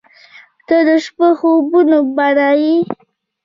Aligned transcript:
•ته 0.67 0.77
د 0.87 0.89
شپو 1.03 1.27
خوبونو 1.39 1.97
بڼه 2.15 2.49
یې. 2.61 2.75